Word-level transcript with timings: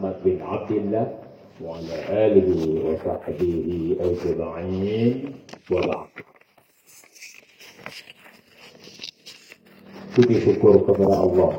Muhammad 0.00 0.21
bin 0.21 0.37
Abdullah 0.45 1.09
وعلى 1.61 1.97
آله 2.09 2.49
وصحبه 2.85 3.53
أجمعين 3.97 5.33
وبعد 5.71 6.13
Puji 10.11 10.37
syukur 10.43 10.83
kepada 10.83 11.15
Allah 11.23 11.55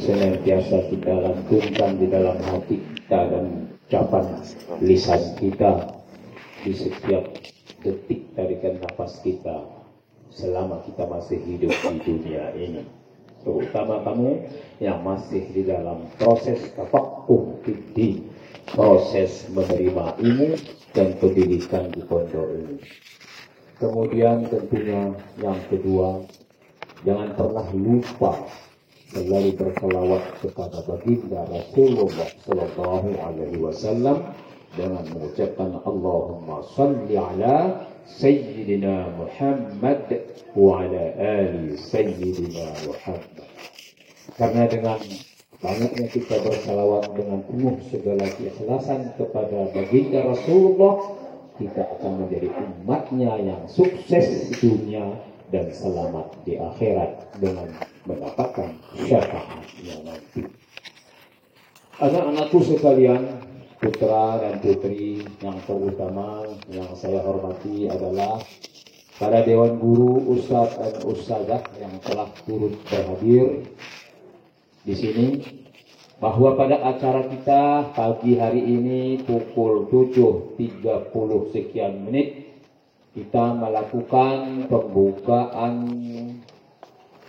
senantiasa 0.00 0.90
kita 0.90 1.12
lantunkan 1.12 1.90
di 2.02 2.06
dalam 2.08 2.40
hati 2.40 2.80
kita 2.80 3.20
dan 3.30 3.44
ucapan 3.84 4.24
lisan 4.80 5.22
kita 5.36 6.02
di 6.64 6.72
setiap 6.72 7.30
detik 7.84 8.32
tarikan 8.32 8.80
nafas 8.80 9.20
kita 9.20 9.70
selama 10.32 10.80
kita 10.88 11.04
masih 11.04 11.38
hidup 11.46 11.74
di 11.78 11.98
dunia 12.00 12.48
ini 12.56 12.82
terutama 13.42 14.04
kamu 14.04 14.44
yang 14.80 15.00
masih 15.04 15.44
di 15.52 15.64
dalam 15.64 16.08
proses 16.20 16.60
tafakuh 16.76 17.60
di 17.96 18.24
proses 18.70 19.48
menerima 19.50 20.20
ilmu 20.20 20.56
dan 20.92 21.16
pendidikan 21.18 21.88
di 21.92 22.00
pondok 22.04 22.48
ini. 22.54 22.76
Kemudian 23.80 24.44
tentunya 24.52 25.16
yang 25.40 25.56
kedua 25.72 26.20
Jangan 27.00 27.32
pernah 27.32 27.64
lupa 27.72 28.44
selalu 29.08 29.56
berselawat 29.56 30.20
kepada 30.44 30.84
baginda 30.84 31.48
Rasulullah 31.48 32.28
Sallallahu 32.44 33.10
Alaihi 33.16 33.56
Wasallam 33.56 34.36
dengan 34.76 35.08
mengucapkan 35.08 35.80
Allahumma 35.80 36.60
salli 36.76 37.16
ala 37.16 37.88
Sayyidina 38.18 39.14
Muhammad 39.14 40.10
ala 40.56 41.04
ali 41.14 41.78
Sayyidina 41.78 42.74
Muhammad. 42.82 43.46
Karena 44.34 44.66
dengan 44.66 44.98
banyaknya 45.62 46.06
kita 46.10 46.42
bersalawat 46.42 47.12
dengan 47.14 47.44
penuh 47.46 47.76
segala 47.92 48.26
keikhlasan 48.34 49.14
kepada 49.14 49.70
baginda 49.70 50.26
Rasulullah, 50.26 50.96
kita 51.60 51.82
akan 52.00 52.26
menjadi 52.26 52.48
umatnya 52.50 53.36
yang 53.36 53.62
sukses 53.68 54.48
dunia 54.58 55.14
dan 55.52 55.68
selamat 55.70 56.34
di 56.48 56.56
akhirat 56.56 57.36
dengan 57.36 57.68
mendapatkan 58.08 58.70
syafaatnya 59.06 59.96
nanti. 60.02 60.46
Anak-anakku 62.00 62.64
sekalian, 62.64 63.44
putra 63.80 64.36
dan 64.44 64.60
putri 64.60 65.24
yang 65.40 65.56
terutama 65.64 66.44
yang 66.68 66.92
saya 66.92 67.24
hormati 67.24 67.88
adalah 67.88 68.36
para 69.16 69.40
dewan 69.40 69.80
guru, 69.80 70.36
ustadz 70.36 70.76
dan 70.76 70.94
ustazah 71.08 71.64
yang 71.80 71.96
telah 72.04 72.28
turut 72.44 72.76
berhadir 72.84 73.64
di 74.84 74.94
sini 74.96 75.26
bahwa 76.20 76.60
pada 76.60 76.76
acara 76.92 77.24
kita 77.24 77.96
pagi 77.96 78.36
hari 78.36 78.60
ini 78.60 79.24
pukul 79.24 79.88
7.30 79.88 81.52
sekian 81.56 82.04
menit 82.04 82.52
kita 83.16 83.56
melakukan 83.56 84.68
pembukaan 84.68 85.74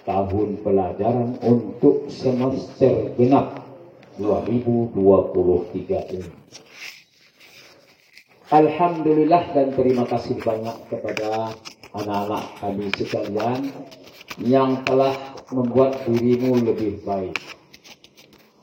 tahun 0.03 0.49
pelajaran 0.59 1.39
untuk 1.39 2.11
semester 2.11 3.15
genap 3.15 3.70
2023 4.21 6.13
ini. 6.13 6.31
Alhamdulillah 8.51 9.43
dan 9.55 9.73
terima 9.73 10.03
kasih 10.05 10.37
banyak 10.43 10.77
kepada 10.91 11.55
anak-anak 11.95 12.45
kami 12.59 12.87
sekalian 12.99 13.71
yang 14.43 14.83
telah 14.85 15.15
membuat 15.51 16.03
dirimu 16.05 16.59
lebih 16.59 16.99
baik 17.03 17.35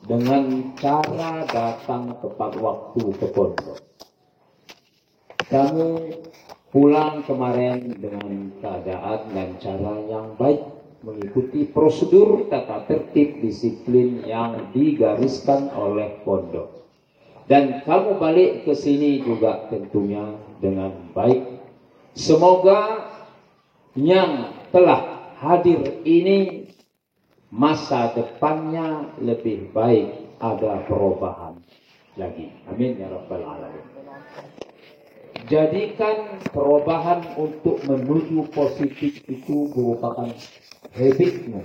dengan 0.05 0.73
cara 0.77 1.45
datang 1.49 2.15
tepat 2.21 2.51
waktu 2.57 3.01
ke 3.17 3.27
pondok. 3.33 3.77
Kamu 5.49 5.89
pulang 6.69 7.25
kemarin 7.25 7.97
dengan 7.97 8.53
keadaan 8.61 9.19
dan 9.33 9.49
cara 9.57 9.93
yang 10.05 10.37
baik 10.37 10.78
mengikuti 11.03 11.63
prosedur 11.69 12.47
tata 12.51 12.83
tertib 12.87 13.39
disiplin 13.39 14.23
yang 14.27 14.71
digariskan 14.75 15.71
oleh 15.71 16.19
pondok. 16.27 16.79
Dan 17.49 17.81
kamu 17.81 18.21
balik 18.21 18.51
ke 18.67 18.77
sini 18.77 19.25
juga 19.25 19.65
tentunya 19.73 20.37
dengan 20.61 20.93
baik. 21.17 21.59
Semoga 22.13 23.09
yang 23.97 24.53
telah 24.69 25.33
hadir 25.41 26.03
ini 26.05 26.69
masa 27.49 28.13
depannya 28.13 29.09
lebih 29.17 29.73
baik 29.73 30.37
ada 30.37 30.85
perubahan 30.85 31.57
lagi. 32.19 32.53
Amin 32.69 33.01
ya 33.01 33.09
rabbal 33.09 33.41
alamin. 33.41 33.85
Jadikan 35.49 36.37
perubahan 36.53 37.25
untuk 37.39 37.81
menuju 37.87 38.53
positif 38.53 39.25
itu 39.25 39.71
merupakan 39.73 40.29
habitmu. 40.95 41.61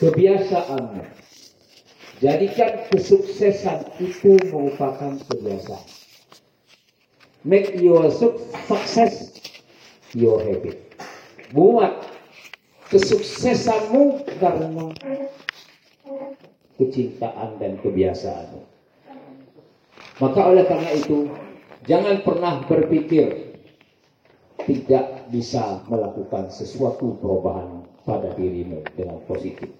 Kebiasaanmu. 0.00 1.04
Jadikan 2.20 2.72
kesuksesan 2.92 3.96
itu 4.00 4.36
merupakan 4.52 5.16
kebiasaan. 5.28 5.88
Make 7.44 7.80
your 7.80 8.12
success 8.12 9.32
your 10.12 10.44
habit. 10.44 10.76
Buat 11.56 12.04
kesuksesanmu 12.92 14.28
karena 14.36 14.92
kecintaan 16.76 17.56
dan 17.56 17.80
kebiasaanmu. 17.80 18.60
Maka 20.20 20.40
oleh 20.44 20.68
karena 20.68 20.92
itu, 20.92 21.32
Jangan 21.88 22.20
pernah 22.20 22.60
berpikir 22.68 23.56
tidak 24.68 25.19
bisa 25.30 25.86
melakukan 25.86 26.50
sesuatu 26.50 27.16
perubahan 27.22 27.86
pada 28.02 28.34
dirimu 28.34 28.82
dengan 28.98 29.22
positif. 29.24 29.70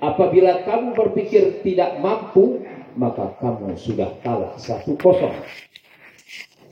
Apabila 0.00 0.64
kamu 0.64 0.96
berpikir 0.96 1.60
tidak 1.62 2.00
mampu, 2.00 2.64
maka 2.96 3.36
kamu 3.38 3.76
sudah 3.78 4.10
kalah 4.24 4.56
satu 4.58 4.96
kosong. 4.98 5.36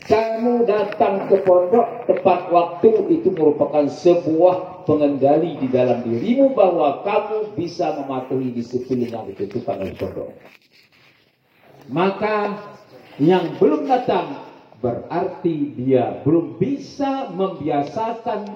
Kamu 0.09 0.65
datang 0.65 1.29
ke 1.29 1.45
pondok 1.45 2.09
tepat 2.09 2.49
waktu 2.49 3.13
itu 3.13 3.29
merupakan 3.29 3.85
sebuah 3.85 4.89
pengendali 4.89 5.61
di 5.61 5.69
dalam 5.69 6.01
dirimu 6.01 6.57
bahwa 6.57 7.05
kamu 7.05 7.53
bisa 7.53 7.93
mematuhi 8.01 8.57
disiplin 8.57 9.05
yang 9.05 9.29
ditentukan 9.29 9.77
oleh 9.77 9.93
pondok. 10.01 10.33
Maka 11.93 12.57
yang 13.21 13.61
belum 13.61 13.85
datang 13.85 14.48
berarti 14.79 15.75
dia 15.75 16.23
belum 16.23 16.59
bisa 16.63 17.35
membiasakan 17.35 18.47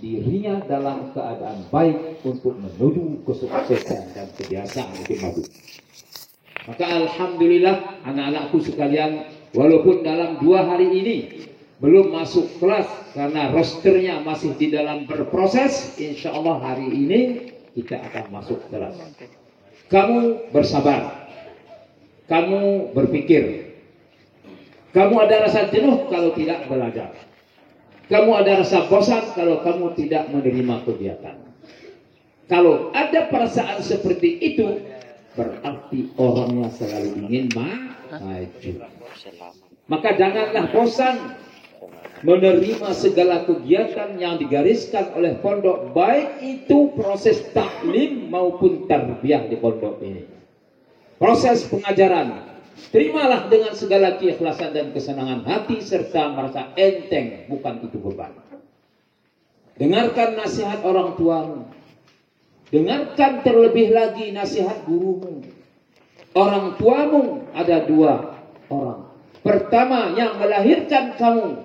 dirinya 0.00 0.60
dalam 0.64 1.12
keadaan 1.12 1.64
baik 1.68 2.20
untuk 2.24 2.56
menuju 2.56 3.24
kesuksesan 3.24 4.12
dan 4.16 4.28
kebiasaan 4.36 4.88
lebih 5.04 5.18
maju. 5.20 5.42
Maka 6.66 6.84
Alhamdulillah 6.84 7.76
anak-anakku 8.04 8.58
sekalian 8.64 9.28
walaupun 9.52 10.02
dalam 10.04 10.40
dua 10.40 10.64
hari 10.66 10.88
ini 10.92 11.16
belum 11.76 12.12
masuk 12.12 12.56
kelas 12.56 12.88
karena 13.12 13.52
rosternya 13.52 14.24
masih 14.24 14.56
di 14.56 14.72
dalam 14.72 15.04
berproses 15.04 15.96
insya 16.00 16.32
Allah 16.32 16.56
hari 16.60 16.88
ini 16.88 17.20
kita 17.76 18.00
akan 18.00 18.32
masuk 18.32 18.60
kelas. 18.72 18.96
Kamu 19.92 20.50
bersabar. 20.50 21.28
Kamu 22.26 22.90
berpikir 22.90 23.65
kamu 24.96 25.14
ada 25.28 25.44
rasa 25.44 25.68
jenuh 25.68 26.08
kalau 26.08 26.32
tidak 26.32 26.64
belajar. 26.72 27.12
Kamu 28.08 28.32
ada 28.32 28.64
rasa 28.64 28.88
bosan 28.88 29.28
kalau 29.36 29.60
kamu 29.60 29.92
tidak 29.92 30.32
menerima 30.32 30.88
kegiatan. 30.88 31.36
Kalau 32.48 32.88
ada 32.96 33.28
perasaan 33.28 33.84
seperti 33.84 34.40
itu, 34.40 34.80
berarti 35.36 36.16
orangnya 36.16 36.72
selalu 36.72 37.28
ingin 37.28 37.52
maju. 37.52 38.72
Maka 39.84 40.16
janganlah 40.16 40.64
bosan 40.72 41.36
menerima 42.24 42.88
segala 42.96 43.44
kegiatan 43.44 44.16
yang 44.16 44.40
digariskan 44.40 45.12
oleh 45.12 45.36
pondok, 45.44 45.92
baik 45.92 46.40
itu 46.40 46.96
proses 46.96 47.44
taklim 47.52 48.32
maupun 48.32 48.88
tarbiyah 48.88 49.44
di 49.44 49.60
pondok 49.60 50.00
ini. 50.00 50.24
Proses 51.20 51.68
pengajaran, 51.68 52.55
Terimalah 52.76 53.48
dengan 53.48 53.72
segala 53.72 54.20
keikhlasan 54.20 54.76
dan 54.76 54.92
kesenangan 54.92 55.48
hati 55.48 55.80
serta 55.80 56.28
merasa 56.36 56.76
enteng, 56.76 57.48
bukan 57.48 57.88
itu 57.88 57.96
beban. 57.96 58.36
Dengarkan 59.80 60.36
nasihat 60.36 60.84
orang 60.84 61.16
tuamu. 61.16 61.68
Dengarkan 62.68 63.40
terlebih 63.44 63.92
lagi 63.96 64.32
nasihat 64.32 64.84
gurumu. 64.84 65.44
Orang 66.36 66.76
tuamu 66.76 67.48
ada 67.56 67.84
dua 67.88 68.36
orang. 68.68 69.08
Pertama 69.40 70.12
yang 70.12 70.36
melahirkan 70.36 71.16
kamu. 71.16 71.64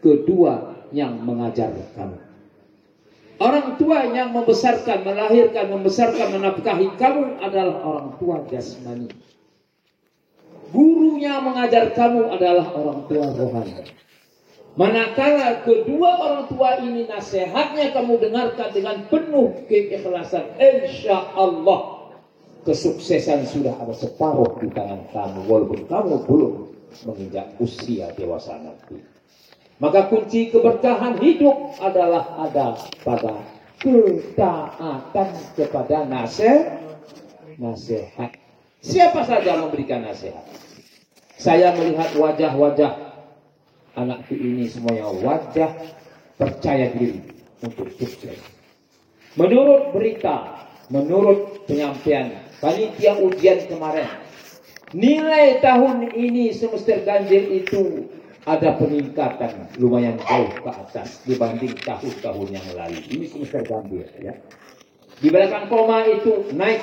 Kedua 0.00 0.78
yang 0.94 1.20
mengajar 1.24 1.74
kamu. 1.92 2.18
Orang 3.38 3.78
tua 3.78 4.02
yang 4.10 4.34
membesarkan, 4.34 5.06
melahirkan, 5.06 5.70
membesarkan, 5.70 6.40
menafkahi 6.40 6.88
kamu 6.98 7.38
adalah 7.38 7.76
orang 7.86 8.08
tua 8.18 8.42
jasmani. 8.50 9.10
Gurunya 10.68 11.40
mengajar 11.40 11.92
kamu 11.96 12.28
adalah 12.28 12.68
orang 12.76 13.00
tua 13.08 13.26
rohani. 13.32 13.88
Manakala 14.78 15.66
kedua 15.66 16.10
orang 16.22 16.44
tua 16.46 16.78
ini 16.84 17.08
nasihatnya 17.10 17.90
kamu 17.90 18.22
dengarkan 18.22 18.68
dengan 18.70 18.96
penuh 19.10 19.66
keikhlasan, 19.66 20.54
insya 20.54 21.34
Allah 21.34 21.98
kesuksesan 22.62 23.48
sudah 23.48 23.74
ada 23.80 23.90
separuh 23.90 24.60
di 24.62 24.70
tangan 24.70 25.02
kamu, 25.10 25.50
walaupun 25.50 25.82
kamu 25.88 26.14
belum 26.30 26.54
menginjak 27.10 27.58
usia 27.58 28.12
dewasa 28.14 28.60
nanti. 28.60 29.02
Maka 29.82 30.10
kunci 30.10 30.50
keberkahan 30.50 31.22
hidup 31.22 31.74
adalah 31.82 32.38
ada 32.38 32.78
pada 33.02 33.34
ketaatan 33.78 35.28
kepada 35.54 36.06
nasihat. 36.06 36.82
Nasihat. 37.58 38.47
Siapa 38.78 39.26
saja 39.26 39.58
memberikan 39.58 40.06
nasihat. 40.06 40.46
Saya 41.38 41.74
melihat 41.74 42.14
wajah-wajah 42.18 43.08
anakku 43.98 44.34
ini 44.34 44.70
semuanya 44.70 45.10
wajah 45.10 45.70
percaya 46.38 46.94
diri 46.94 47.18
untuk 47.62 47.90
sukses. 47.98 48.38
Menurut 49.34 49.94
berita, 49.94 50.66
menurut 50.90 51.66
penyampaian 51.66 52.38
panitia 52.62 53.18
ujian 53.18 53.66
kemarin, 53.66 54.06
nilai 54.94 55.58
tahun 55.62 56.14
ini 56.14 56.54
semester 56.54 57.02
ganjil 57.02 57.62
itu 57.62 57.82
ada 58.46 58.78
peningkatan 58.78 59.68
lumayan 59.76 60.16
jauh 60.22 60.48
ke 60.48 60.70
atas 60.70 61.22
dibanding 61.26 61.74
tahun-tahun 61.82 62.48
yang 62.54 62.66
lalu. 62.78 62.98
Ini 63.10 63.24
semester 63.26 63.62
gambir 63.66 64.06
ya. 64.22 64.34
Di 65.18 65.28
belakang 65.34 65.66
koma 65.66 66.06
itu 66.06 66.46
naik 66.54 66.78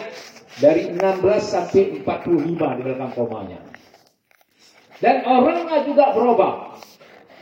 dari 0.59 0.91
16 0.95 1.19
sampai 1.43 1.99
45 2.03 2.77
di 2.79 2.81
belakang 2.83 3.13
komanya. 3.15 3.59
Dan 5.03 5.27
orangnya 5.27 5.83
juga 5.83 6.15
berubah. 6.15 6.53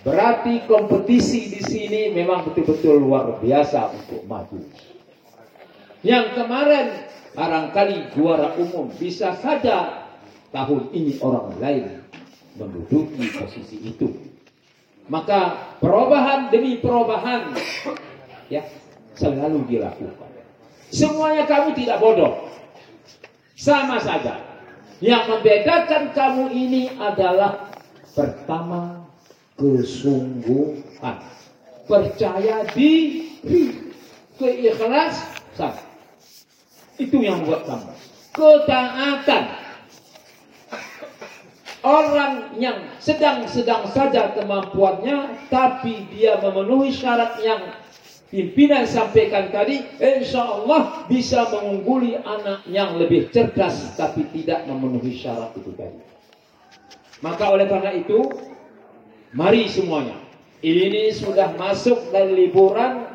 Berarti 0.03 0.67
kompetisi 0.67 1.47
di 1.47 1.61
sini 1.63 2.11
memang 2.11 2.43
betul-betul 2.49 2.99
luar 2.99 3.39
biasa 3.39 3.93
untuk 3.95 4.27
maju. 4.27 4.59
Yang 6.03 6.25
kemarin 6.35 6.87
barangkali 7.31 8.11
juara 8.11 8.51
umum 8.59 8.91
bisa 8.99 9.31
saja 9.39 10.03
tahun 10.51 10.91
ini 10.91 11.23
orang 11.23 11.55
lain 11.63 12.03
menduduki 12.59 13.31
posisi 13.31 13.79
itu. 13.79 14.11
Maka 15.07 15.55
perubahan 15.79 16.51
demi 16.51 16.83
perubahan 16.83 17.55
ya 18.51 18.67
selalu 19.15 19.63
dilakukan. 19.71 20.29
Semuanya 20.91 21.47
kamu 21.47 21.79
tidak 21.79 22.03
bodoh. 22.03 22.42
Sama 23.53 24.01
saja. 24.01 24.41
Yang 25.03 25.23
membedakan 25.35 26.15
kamu 26.15 26.45
ini 26.53 26.83
adalah 26.95 27.69
pertama 28.15 29.03
kesungguhan. 29.59 31.17
Percaya 31.83 32.63
diri. 32.71 33.93
Keikhlasan. 34.39 35.75
Itu 36.97 37.17
yang 37.21 37.45
buat 37.45 37.67
kamu. 37.67 37.91
Ketaatan 38.33 39.43
Orang 41.83 42.55
yang 42.63 42.95
sedang-sedang 43.03 43.91
saja 43.91 44.31
kemampuannya, 44.31 45.51
tapi 45.51 46.07
dia 46.15 46.39
memenuhi 46.39 46.95
syarat 46.95 47.35
yang 47.43 47.59
pimpinan 48.33 48.89
sampaikan 48.89 49.53
tadi, 49.53 49.85
insya 50.01 50.41
Allah 50.41 51.05
bisa 51.05 51.45
mengungguli 51.53 52.17
anak 52.17 52.65
yang 52.65 52.97
lebih 52.97 53.29
cerdas, 53.29 53.93
tapi 53.93 54.25
tidak 54.33 54.65
memenuhi 54.65 55.13
syarat 55.13 55.53
itu 55.53 55.69
tadi. 55.77 56.01
Maka 57.21 57.53
oleh 57.53 57.69
karena 57.69 57.93
itu, 57.93 58.25
mari 59.37 59.69
semuanya. 59.69 60.17
Ini 60.65 61.13
sudah 61.13 61.53
masuk 61.53 62.09
dari 62.09 62.49
liburan, 62.49 63.05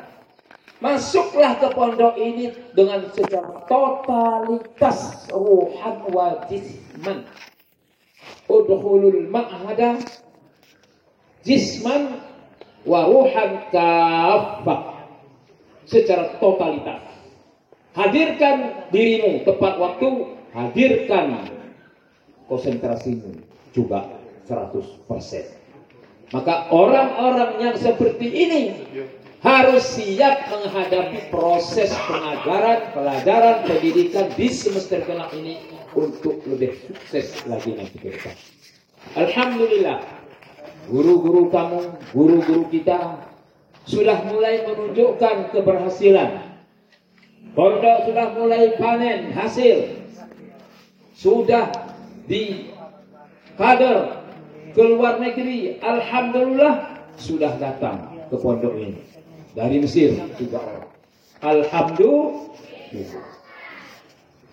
masuklah 0.78 1.58
ke 1.58 1.66
pondok 1.74 2.14
ini 2.14 2.54
dengan 2.78 3.10
secara 3.10 3.66
totalitas 3.66 5.26
ruhan 5.34 5.96
wajisman 6.14 7.26
udkhulul 8.46 9.26
ma'hada 9.26 9.98
jisman 11.42 12.22
wa 12.86 13.00
ruhan 13.10 13.66
kafah 13.74 14.87
secara 15.88 16.36
totalitas. 16.38 17.00
Hadirkan 17.96 18.86
dirimu 18.92 19.42
tepat 19.42 19.74
waktu, 19.80 20.08
hadirkan 20.54 21.48
konsentrasimu 22.46 23.42
juga 23.72 24.06
100%. 24.46 25.08
Maka 26.28 26.68
orang-orang 26.68 27.56
yang 27.58 27.76
seperti 27.80 28.28
ini 28.28 28.62
harus 29.40 29.96
siap 29.96 30.50
menghadapi 30.50 31.32
proses 31.32 31.88
pengajaran, 32.04 32.92
pelajaran, 32.92 33.56
pendidikan 33.64 34.28
di 34.36 34.48
semester 34.52 35.00
genap 35.08 35.32
ini 35.32 35.56
untuk 35.96 36.42
lebih 36.44 36.76
sukses 36.84 37.32
lagi 37.48 37.72
nanti 37.72 37.96
ke 37.96 38.12
depan. 38.12 38.36
Alhamdulillah, 39.16 40.04
guru-guru 40.90 41.48
kamu, 41.48 41.80
guru-guru 42.12 42.64
kita 42.68 43.24
sudah 43.88 44.20
mulai 44.28 44.68
menunjukkan 44.68 45.48
keberhasilan. 45.56 46.44
Pondok 47.56 48.04
sudah 48.04 48.36
mulai 48.36 48.76
panen 48.76 49.32
hasil. 49.32 50.04
Sudah 51.16 51.72
di 52.28 52.70
kader 53.56 54.22
ke 54.76 54.82
luar 54.84 55.18
negeri. 55.18 55.80
Alhamdulillah 55.80 57.00
sudah 57.16 57.56
datang 57.56 58.22
ke 58.28 58.36
pondok 58.36 58.76
ini. 58.76 59.00
Dari 59.56 59.80
Mesir 59.80 60.14
orang. 60.52 60.86
Alhamdulillah. 61.42 63.26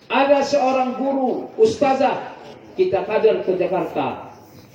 Ada 0.06 0.38
seorang 0.46 1.02
guru, 1.02 1.50
ustazah, 1.58 2.34
kita 2.78 3.02
kader 3.04 3.42
ke 3.42 3.58
Jakarta. 3.58 4.25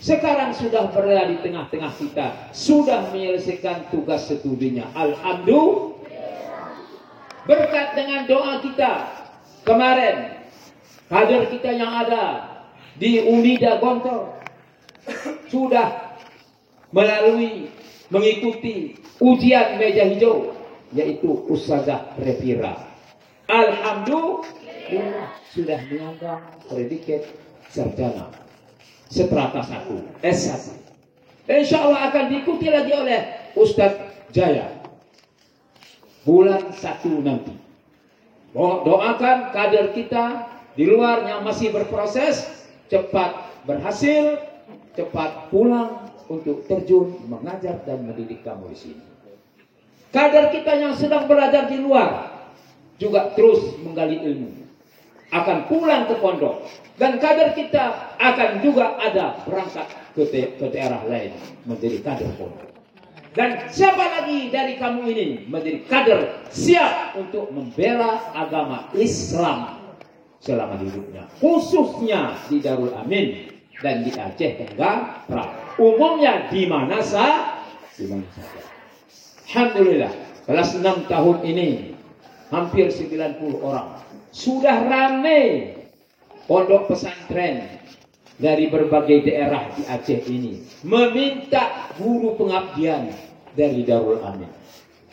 Sekarang 0.02 0.50
sudah 0.58 0.90
berada 0.90 1.30
di 1.30 1.38
tengah-tengah 1.46 1.94
kita. 2.02 2.28
Sudah 2.58 3.14
menyelesaikan 3.14 3.94
tugas 3.94 4.26
studinya. 4.26 4.90
Alhamdulillah. 4.98 5.94
Berkat 7.46 7.88
dengan 7.94 8.26
doa 8.26 8.66
kita. 8.66 9.14
Kemarin, 9.62 10.42
kader 11.06 11.54
kita 11.54 11.70
yang 11.78 11.94
ada 11.94 12.50
di 12.98 13.22
Unida 13.30 13.78
Gontor. 13.78 14.42
Sudah 15.54 16.18
melalui 16.90 17.70
mengikuti 18.10 18.98
ujian 19.22 19.78
meja 19.78 20.10
hijau 20.10 20.58
yaitu 20.98 21.46
Ustazah 21.46 22.18
Revira. 22.18 22.74
Alhamdulillah 23.46 25.30
sudah 25.54 25.78
menyandang 25.88 26.42
predikat 26.66 27.30
sarjana 27.70 28.42
seterata 29.12 29.60
satu 29.60 30.00
S1. 30.24 30.80
Insya 31.52 31.84
Allah 31.84 32.08
akan 32.08 32.32
diikuti 32.32 32.72
lagi 32.72 32.96
oleh 32.96 33.52
Ustadz 33.60 34.32
Jaya 34.32 34.80
bulan 36.24 36.72
satu 36.72 37.20
nanti. 37.20 37.52
Doakan 38.56 39.52
kader 39.52 39.92
kita 39.92 40.48
di 40.80 40.88
luar 40.88 41.28
yang 41.28 41.44
masih 41.44 41.76
berproses 41.76 42.48
cepat 42.88 43.52
berhasil, 43.68 44.40
cepat 44.96 45.52
pulang 45.52 46.08
untuk 46.32 46.64
terjun 46.72 47.20
mengajar 47.28 47.84
dan 47.84 48.08
mendidik 48.08 48.48
kamu 48.48 48.72
di 48.72 48.78
sini. 48.80 49.06
Kader 50.12 50.56
kita 50.56 50.76
yang 50.80 50.96
sedang 50.96 51.28
belajar 51.28 51.68
di 51.68 51.80
luar 51.80 52.32
juga 52.96 53.32
terus 53.36 53.76
menggali 53.84 54.20
ilmu 54.24 54.61
akan 55.32 55.58
pulang 55.72 56.12
ke 56.12 56.16
pondok 56.20 56.68
dan 57.00 57.18
kader 57.18 57.56
kita 57.56 58.14
akan 58.20 58.60
juga 58.60 59.00
ada 59.00 59.40
berangkat 59.48 59.88
ke, 60.14 60.28
daerah 60.70 61.02
lain 61.08 61.32
menjadi 61.64 61.98
kader 62.04 62.32
pondok. 62.36 62.70
Dan 63.32 63.72
siapa 63.72 64.04
lagi 64.12 64.52
dari 64.52 64.76
kamu 64.76 65.08
ini 65.08 65.28
menjadi 65.48 65.80
kader 65.88 66.22
siap 66.52 67.16
untuk 67.16 67.48
membela 67.56 68.20
agama 68.36 68.92
Islam 68.92 69.80
selama 70.44 70.76
hidupnya, 70.84 71.32
khususnya 71.40 72.36
di 72.52 72.60
Darul 72.60 72.92
Amin 72.92 73.48
dan 73.80 74.04
di 74.04 74.12
Aceh 74.12 74.52
Tenggara. 74.60 75.48
Umumnya 75.80 76.52
di 76.52 76.68
mana 76.68 77.00
saja. 77.00 77.64
Alhamdulillah, 79.52 80.12
kelas 80.44 80.70
6 80.80 81.08
tahun 81.08 81.38
ini 81.48 81.96
hampir 82.52 82.92
90 82.92 83.64
orang 83.64 83.98
sudah 84.36 84.86
ramai 84.86 85.76
pondok 86.46 86.92
pesantren 86.92 87.80
dari 88.38 88.68
berbagai 88.68 89.26
daerah 89.26 89.72
di 89.74 89.88
Aceh 89.88 90.22
ini 90.28 90.62
meminta 90.86 91.92
guru 91.98 92.36
pengabdian 92.36 93.10
dari 93.56 93.82
Darul 93.88 94.20
Amin. 94.24 94.50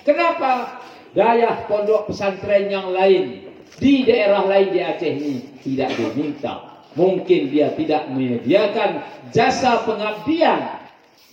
Kenapa? 0.02 0.83
daya 1.16 1.64
pondok 1.68 2.12
pesantren 2.12 2.68
yang 2.68 2.92
lain 2.92 3.49
di 3.78 4.04
daerah 4.04 4.45
lain 4.45 4.68
di 4.75 4.80
Aceh 4.83 5.12
ini 5.12 5.37
tidak 5.62 5.95
diminta. 5.97 6.85
Mungkin 6.97 7.52
dia 7.52 7.71
tidak 7.78 8.11
menyediakan 8.11 9.02
jasa 9.30 9.87
pengabdian. 9.87 10.83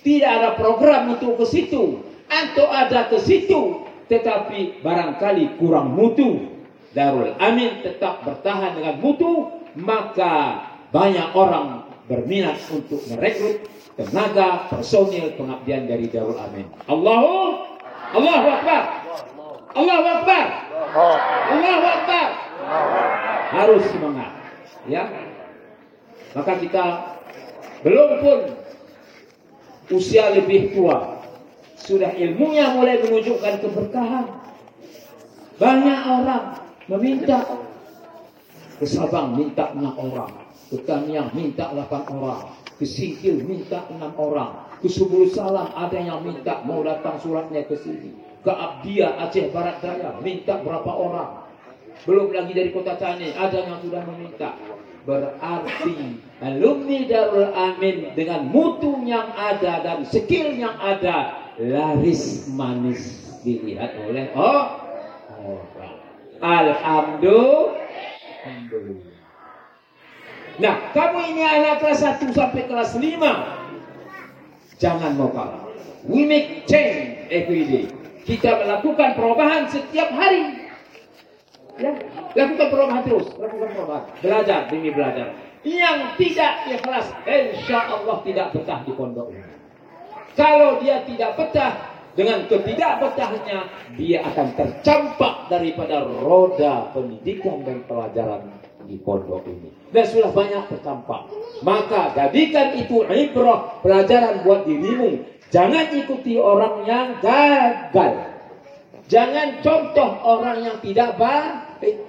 Tidak 0.06 0.30
ada 0.30 0.54
program 0.54 1.18
untuk 1.18 1.42
ke 1.42 1.46
situ. 1.50 2.06
Atau 2.30 2.70
ada 2.70 3.10
ke 3.10 3.18
situ. 3.18 3.85
Tetapi 4.06 4.86
barangkali 4.86 5.58
kurang 5.58 5.94
mutu. 5.98 6.54
Darul 6.96 7.36
Amin 7.44 7.84
tetap 7.84 8.24
bertahan 8.24 8.80
dengan 8.80 8.96
mutu. 9.04 9.52
Maka 9.76 10.64
banyak 10.96 11.36
orang 11.36 11.84
berminat 12.08 12.56
untuk 12.72 13.04
merekrut 13.12 13.68
tenaga 14.00 14.72
personil 14.72 15.36
pengabdian 15.36 15.90
dari 15.90 16.08
Darul 16.08 16.40
Amin. 16.40 16.70
Allahu 16.88 17.76
Allahu 18.16 18.48
Akbar. 18.48 18.84
Allahu 19.76 20.06
Akbar. 20.08 20.46
Allahu 21.52 21.86
Akbar. 21.86 22.28
Harus 23.52 23.84
semangat. 23.92 24.32
Ya. 24.88 25.04
Maka 26.36 26.54
kita 26.60 26.86
belum 27.84 28.10
pun 28.20 28.40
usia 29.92 30.32
lebih 30.36 30.76
tua. 30.76 31.15
Sudah 31.86 32.12
ilmunya 32.18 32.74
mulai 32.74 32.98
menunjukkan 32.98 33.62
keberkahan. 33.62 34.26
Banyak 35.62 36.00
orang 36.10 36.46
meminta. 36.90 37.46
Ke 38.82 38.86
Sabang 38.90 39.38
minta 39.38 39.72
6 39.72 39.86
orang. 39.94 40.34
Ke 40.74 40.82
Tamiang 40.82 41.30
minta 41.38 41.70
8 41.70 42.10
orang. 42.10 42.50
Ke 42.76 42.84
Singkil 42.90 43.46
minta 43.46 43.86
6 43.88 44.02
orang. 44.18 44.66
Ke 44.82 44.90
Salam 44.90 45.70
ada 45.78 46.00
yang 46.02 46.26
minta 46.26 46.66
mau 46.66 46.82
datang 46.82 47.22
suratnya 47.22 47.64
ke 47.70 47.78
sini. 47.78 48.12
Ke 48.42 48.50
Abdia 48.50 49.22
Aceh 49.22 49.54
Barat 49.54 49.78
Daya 49.80 50.18
minta 50.26 50.60
berapa 50.66 50.90
orang. 50.90 51.46
Belum 52.04 52.34
lagi 52.34 52.52
dari 52.52 52.70
kota 52.74 52.98
Tani 52.98 53.32
ada 53.32 53.62
yang 53.62 53.80
sudah 53.80 54.04
meminta. 54.10 54.58
Berarti 55.06 56.18
alumni 56.42 57.00
Darul 57.06 57.54
Amin 57.54 58.18
dengan 58.18 58.50
mutu 58.50 59.06
yang 59.06 59.32
ada 59.38 59.86
dan 59.86 60.02
skill 60.10 60.50
yang 60.58 60.76
ada 60.82 61.45
laris 61.60 62.48
manis 62.52 63.32
dilihat 63.46 63.96
oleh 64.04 64.32
oh 64.36 64.86
orang. 65.46 65.96
Alhamdulillah. 66.42 67.74
Nah, 70.56 70.76
kamu 70.96 71.20
ini 71.36 71.44
anak 71.44 71.84
kelas 71.84 72.00
1 72.00 72.32
sampai 72.32 72.64
kelas 72.68 72.96
5. 72.96 74.80
Jangan 74.80 75.12
mau 75.20 75.32
kalah. 75.32 75.68
We 76.08 76.24
make 76.28 76.64
change 76.70 77.28
every 77.32 77.66
day. 77.68 77.86
Kita 78.24 78.62
melakukan 78.64 79.16
perubahan 79.16 79.68
setiap 79.68 80.12
hari. 80.16 80.64
Ya, 81.76 81.92
lakukan 82.40 82.68
perubahan 82.72 83.04
terus, 83.04 83.28
lakukan 83.36 83.68
perubahan. 83.76 84.04
Belajar 84.24 84.72
demi 84.72 84.96
belajar. 84.96 85.36
Yang 85.66 86.00
tidak 86.22 86.54
ikhlas, 86.72 87.10
insya 87.26 87.90
Allah 87.90 88.22
tidak 88.22 88.54
betah 88.54 88.86
di 88.86 88.94
pondok 88.94 89.34
ini. 89.34 89.65
Kalau 90.36 90.84
dia 90.84 91.02
tidak 91.08 91.40
betah, 91.40 91.96
dengan 92.16 92.48
ketidakbetahnya, 92.48 93.68
dia 94.00 94.24
akan 94.24 94.48
tercampak 94.56 95.52
daripada 95.52 96.08
roda 96.08 96.88
pendidikan 96.96 97.60
dan 97.68 97.84
pelajaran 97.84 98.56
di 98.88 98.96
pondok 99.04 99.44
ini. 99.52 99.68
Dan 99.92 100.06
sudah 100.08 100.32
banyak 100.32 100.64
tertampak. 100.72 101.28
Maka 101.60 102.16
jadikan 102.16 102.72
itu 102.80 103.04
ibrah 103.04 103.84
pelajaran 103.84 104.48
buat 104.48 104.64
dirimu. 104.64 105.28
Jangan 105.52 105.92
ikuti 105.92 106.40
orang 106.40 106.88
yang 106.88 107.20
gagal. 107.20 108.32
Jangan 109.12 109.60
contoh 109.60 110.10
orang 110.24 110.64
yang 110.64 110.78
tidak 110.80 111.20
baik. 111.20 112.00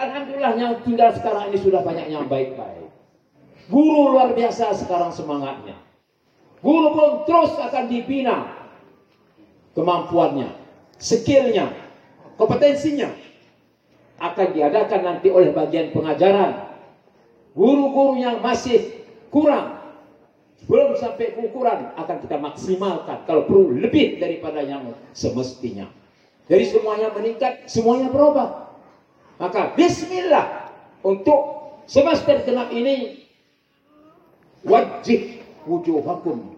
Alhamdulillah 0.00 0.54
yang 0.56 0.74
tinggal 0.88 1.12
sekarang 1.12 1.52
ini 1.52 1.58
sudah 1.60 1.84
banyak 1.84 2.08
yang 2.08 2.24
baik-baik. 2.32 2.88
Guru 3.68 4.16
luar 4.16 4.32
biasa 4.32 4.72
sekarang 4.72 5.12
semangatnya. 5.12 5.87
Guru 6.58 6.88
pun 6.90 7.10
terus 7.22 7.54
akan 7.54 7.84
dibina 7.86 8.50
kemampuannya, 9.78 10.50
skillnya, 10.98 11.70
kompetensinya 12.34 13.14
akan 14.18 14.48
diadakan 14.50 15.00
nanti 15.06 15.30
oleh 15.30 15.54
bagian 15.54 15.94
pengajaran. 15.94 16.66
Guru-guru 17.54 18.18
yang 18.18 18.42
masih 18.42 19.06
kurang, 19.30 19.78
belum 20.66 20.98
sampai 20.98 21.38
ukuran 21.38 21.94
akan 21.94 22.16
kita 22.26 22.36
maksimalkan. 22.42 23.22
Kalau 23.26 23.46
perlu 23.46 23.78
lebih 23.78 24.18
daripada 24.18 24.62
yang 24.62 24.90
semestinya. 25.14 25.86
Jadi 26.50 26.64
semuanya 26.74 27.14
meningkat, 27.14 27.70
semuanya 27.70 28.10
berubah. 28.10 28.74
Maka 29.38 29.78
Bismillah 29.78 30.74
untuk 31.06 31.70
semester 31.86 32.42
genap 32.42 32.74
ini 32.74 33.22
wajib 34.66 35.37
wujuhakum 35.68 36.56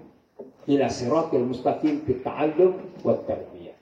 ila 0.71 0.87
siratil 0.87 1.45
mustaqim 1.51 2.07
fi 2.07 2.23
ta'allum 2.23 2.79
wa 3.03 3.19
tarbiyah. 3.27 3.75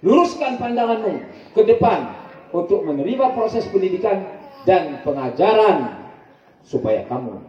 Luruskan 0.00 0.56
pandanganmu 0.56 1.20
ke 1.52 1.62
depan 1.68 2.16
untuk 2.56 2.88
menerima 2.88 3.36
proses 3.36 3.68
pendidikan 3.68 4.24
dan 4.64 5.04
pengajaran 5.04 6.08
supaya 6.64 7.04
kamu 7.06 7.44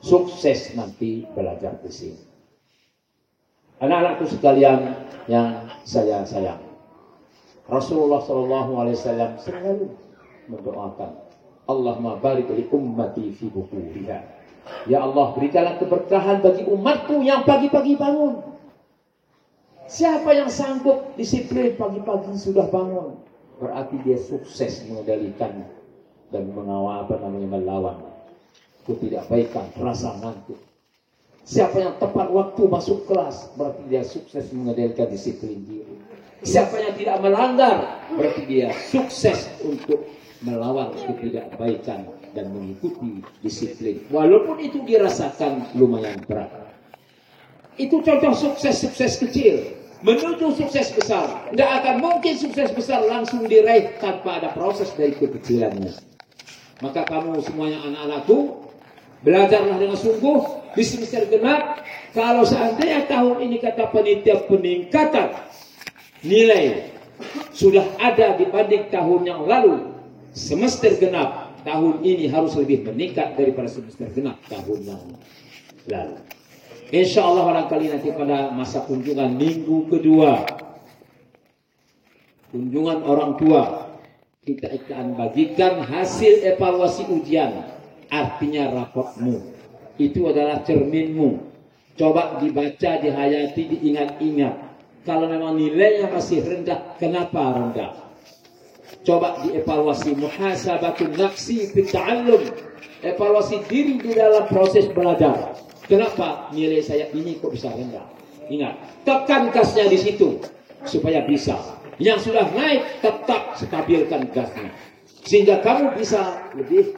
sukses 0.00 0.72
nanti 0.72 1.28
belajar 1.36 1.76
di 1.84 1.90
sini. 1.92 2.22
Anak-anakku 3.78 4.26
sekalian 4.26 4.94
yang 5.30 5.70
saya 5.86 6.26
sayang. 6.26 6.58
Rasulullah 7.68 8.24
Shallallahu 8.24 8.72
Alaihi 8.80 8.96
Wasallam 8.96 9.30
selalu 9.38 9.86
mendoakan 10.48 11.12
Allahumma 11.68 12.16
barik 12.16 12.48
li 12.48 12.64
ummati 12.72 13.28
fi. 13.36 13.46
Ya 14.88 15.04
Allah 15.04 15.32
berikanlah 15.36 15.76
keberkahan 15.80 16.40
bagi 16.40 16.64
umatku 16.64 17.20
yang 17.24 17.44
pagi-pagi 17.44 17.96
bangun. 17.96 18.40
Siapa 19.88 20.36
yang 20.36 20.52
sanggup 20.52 21.16
disiplin 21.16 21.76
pagi-pagi 21.76 22.36
sudah 22.36 22.68
bangun? 22.68 23.28
berarti 23.58 23.96
dia 24.06 24.18
sukses 24.18 24.86
mengendalikan 24.86 25.66
dan 26.30 26.42
mengawal 26.54 27.04
apa 27.04 27.18
namanya 27.18 27.58
melawan 27.58 27.98
ketidakbaikan 28.86 29.74
rasa 29.82 30.14
ngantuk. 30.22 30.58
Siapa 31.48 31.80
yang 31.80 31.94
tepat 31.98 32.28
waktu 32.30 32.62
masuk 32.68 33.08
kelas 33.10 33.50
berarti 33.58 33.82
dia 33.90 34.04
sukses 34.06 34.52
mengendalikan 34.54 35.10
disiplin 35.10 35.58
diri. 35.66 35.96
Siapa 36.46 36.78
yang 36.78 36.94
tidak 36.94 37.18
melanggar 37.18 37.76
berarti 38.14 38.42
dia 38.46 38.70
sukses 38.70 39.50
untuk 39.66 40.06
melawan 40.46 40.94
ketidakbaikan 40.94 42.06
dan 42.38 42.54
mengikuti 42.54 43.18
disiplin. 43.42 44.06
Walaupun 44.14 44.62
itu 44.62 44.78
dirasakan 44.86 45.74
lumayan 45.74 46.22
berat. 46.22 46.54
Itu 47.74 47.98
contoh 48.06 48.30
sukses-sukses 48.30 49.18
kecil 49.18 49.74
menuju 50.06 50.54
sukses 50.54 50.94
besar. 50.94 51.50
Tidak 51.50 51.70
akan 51.82 51.98
mungkin 51.98 52.38
sukses 52.38 52.70
besar 52.70 53.02
langsung 53.02 53.42
diraih 53.50 53.98
tanpa 53.98 54.38
ada 54.38 54.54
proses 54.54 54.94
dari 54.94 55.14
kekecilannya. 55.18 55.90
Maka 56.78 57.02
kamu 57.10 57.42
semuanya 57.42 57.82
anak-anakku, 57.82 58.70
belajarlah 59.26 59.82
dengan 59.82 59.98
sungguh 59.98 60.38
di 60.78 60.84
semester 60.86 61.26
genap. 61.26 61.82
Kalau 62.14 62.46
seandainya 62.46 63.10
tahun 63.10 63.42
ini 63.50 63.58
kata 63.58 63.90
penitia 63.90 64.46
peningkatan 64.46 65.34
nilai 66.22 66.94
sudah 67.50 67.82
ada 67.98 68.38
dibanding 68.38 68.86
tahun 68.94 69.26
yang 69.26 69.42
lalu, 69.42 69.90
semester 70.30 70.94
genap 71.02 71.47
tahun 71.62 72.02
ini 72.02 72.30
harus 72.30 72.54
lebih 72.58 72.86
meningkat 72.86 73.34
daripada 73.38 73.70
semester 73.70 74.10
genap 74.12 74.38
tahun 74.46 74.78
yang 74.84 75.02
lalu. 75.88 76.16
Insya 76.88 77.20
Allah 77.20 77.44
barangkali 77.44 77.86
nanti 77.92 78.08
pada 78.16 78.48
masa 78.56 78.80
kunjungan 78.88 79.36
minggu 79.36 79.92
kedua. 79.92 80.48
Kunjungan 82.48 83.04
orang 83.04 83.36
tua. 83.36 83.92
Kita 84.40 84.72
akan 84.72 85.12
bagikan 85.20 85.84
hasil 85.84 86.40
evaluasi 86.56 87.04
ujian. 87.12 87.68
Artinya 88.08 88.72
rapotmu. 88.72 89.44
Itu 90.00 90.32
adalah 90.32 90.64
cerminmu. 90.64 91.44
Coba 92.00 92.40
dibaca, 92.40 92.96
dihayati, 93.04 93.62
diingat-ingat. 93.76 94.54
Kalau 95.04 95.28
memang 95.28 95.60
nilainya 95.60 96.08
masih 96.08 96.40
rendah, 96.40 96.96
kenapa 96.96 97.52
rendah? 97.52 98.07
Coba 99.08 99.40
dievaluasi 99.40 100.12
muhasabatun 100.20 101.16
nafsi 101.16 101.72
fit 101.72 101.88
ta'allum. 101.88 102.44
Evaluasi 103.00 103.64
diri 103.72 103.96
di 103.96 104.12
dalam 104.12 104.44
proses 104.52 104.90
belajar 104.92 105.54
Kenapa 105.88 106.52
nilai 106.52 106.84
saya 106.84 107.08
ini 107.16 107.40
kok 107.40 107.48
bisa 107.48 107.72
rendah? 107.72 108.04
Ingat, 108.52 108.76
tekan 109.08 109.48
gasnya 109.48 109.88
di 109.88 109.96
situ 109.96 110.36
supaya 110.84 111.24
bisa. 111.24 111.56
Yang 111.96 112.28
sudah 112.30 112.44
naik 112.52 113.00
tetap 113.00 113.56
stabilkan 113.56 114.28
gasnya. 114.28 114.68
Sehingga 115.24 115.64
kamu 115.64 115.96
bisa 115.96 116.52
lebih 116.52 116.92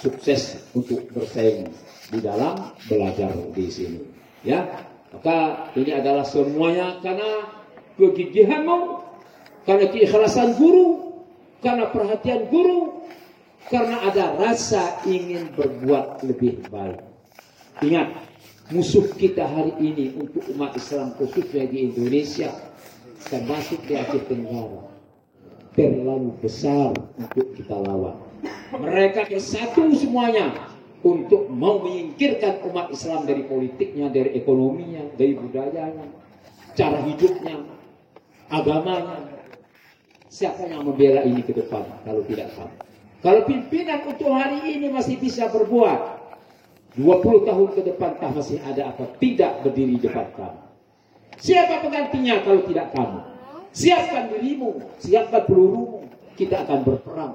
sukses 0.00 0.64
untuk 0.72 1.04
bersaing 1.12 1.68
di 2.08 2.18
dalam 2.24 2.72
belajar 2.88 3.28
di 3.52 3.68
sini. 3.68 4.00
Ya, 4.40 4.64
maka 5.12 5.68
ini 5.76 5.92
adalah 5.92 6.24
semuanya 6.24 6.96
karena 7.04 7.44
kegigihanmu, 8.00 9.04
karena 9.68 9.86
keikhlasan 9.92 10.56
guru, 10.56 11.07
karena 11.62 11.90
perhatian 11.90 12.46
guru, 12.50 13.02
karena 13.68 14.00
ada 14.06 14.38
rasa 14.38 15.02
ingin 15.04 15.50
berbuat 15.54 16.22
lebih 16.24 16.64
baik. 16.70 17.00
Ingat, 17.84 18.14
musuh 18.74 19.06
kita 19.14 19.46
hari 19.46 19.74
ini 19.80 20.14
untuk 20.18 20.42
umat 20.54 20.74
Islam 20.74 21.14
khususnya 21.16 21.68
di 21.70 21.92
Indonesia 21.92 22.50
termasuk 23.28 23.82
di 23.86 23.94
Aceh 23.98 24.24
Tenggara 24.30 24.88
terlalu 25.78 26.34
besar 26.42 26.90
untuk 27.14 27.54
kita 27.54 27.76
lawan. 27.78 28.18
Mereka 28.74 29.30
satu 29.38 29.94
semuanya 29.94 30.50
untuk 31.06 31.46
mau 31.46 31.78
menyingkirkan 31.78 32.66
umat 32.66 32.90
Islam 32.90 33.22
dari 33.24 33.46
politiknya, 33.46 34.10
dari 34.10 34.34
ekonominya, 34.34 35.14
dari 35.14 35.38
budayanya, 35.38 36.06
cara 36.74 36.98
hidupnya, 37.06 37.62
agamanya. 38.50 39.37
Siapa 40.28 40.68
yang 40.68 40.84
membela 40.84 41.24
ini 41.24 41.40
ke 41.40 41.56
depan 41.56 41.88
kalau 42.04 42.20
tidak 42.28 42.52
kamu? 42.52 42.76
Kalau 43.18 43.40
pimpinan 43.48 44.04
untuk 44.06 44.30
hari 44.30 44.60
ini 44.76 44.92
masih 44.92 45.18
bisa 45.18 45.48
berbuat, 45.50 46.20
20 47.00 47.48
tahun 47.48 47.68
ke 47.74 47.82
depan 47.88 48.20
tak 48.20 48.30
masih 48.36 48.60
ada 48.62 48.92
apa 48.92 49.08
tidak 49.18 49.64
berdiri 49.64 49.98
di 49.98 50.04
depan 50.06 50.28
kamu. 50.36 50.60
Siapa 51.38 51.80
penggantinya 51.80 52.44
kalau 52.44 52.62
tidak 52.68 52.92
kamu? 52.92 53.20
Siapkan 53.72 54.24
dirimu, 54.34 54.84
siapkan 55.00 55.42
pelurumu. 55.48 56.06
Kita 56.38 56.62
akan 56.62 56.78
berperang. 56.86 57.34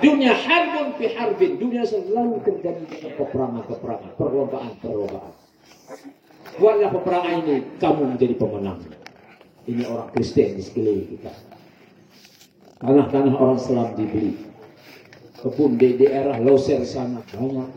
Dunia 0.00 0.32
harbun 0.32 0.96
fi 1.00 1.12
harbin. 1.16 1.56
Dunia 1.56 1.84
selalu 1.84 2.40
terjadi 2.44 2.84
dengan 2.84 3.12
peperangan-peperangan, 3.16 4.10
perlombaan-perlombaan. 4.16 5.32
Buatlah 6.56 6.90
peperangan 6.92 7.32
ini, 7.44 7.56
kamu 7.80 8.02
menjadi 8.16 8.34
pemenang. 8.40 8.80
Ini 9.66 9.82
orang 9.90 10.14
Kristen 10.14 10.54
di 10.54 10.62
sekeliling 10.62 11.06
kita. 11.18 11.32
Tanah-tanah 12.78 13.34
orang 13.34 13.58
Islam 13.58 13.88
dibeli. 13.98 14.34
Kebun 15.42 15.74
di 15.74 15.98
daerah 15.98 16.38
Loser 16.38 16.86
sana 16.86 17.18
banyak. 17.34 17.70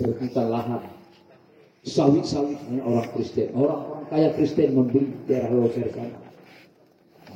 Berhutan 0.00 0.48
lahan. 0.48 0.82
Sawit-sawit 1.84 2.56
orang 2.80 3.04
Kristen. 3.12 3.52
Orang-orang 3.52 4.04
kaya 4.08 4.28
Kristen 4.32 4.72
membeli 4.72 5.12
daerah 5.28 5.52
Loser 5.52 5.92
sana. 5.92 6.18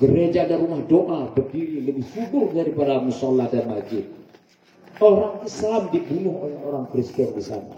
Gereja 0.01 0.49
dan 0.49 0.65
rumah 0.65 0.81
doa 0.89 1.29
berdiri 1.33 1.85
lebih 1.89 2.05
subur 2.13 2.53
daripada 2.57 3.01
musola 3.05 3.49
dan 3.53 3.69
masjid. 3.69 4.05
Orang 4.97 5.45
Islam 5.45 5.93
dibunuh 5.93 6.41
oleh 6.41 6.57
orang 6.65 6.89
Kristen 6.89 7.37
di 7.37 7.45
sana. 7.45 7.77